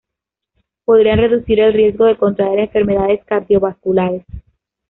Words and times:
Podrían 0.83 1.19
reducir 1.19 1.59
el 1.59 1.73
riesgo 1.73 2.05
de 2.05 2.17
contraer 2.17 2.57
enfermedades 2.61 3.23
cardiovasculares. 3.23 4.25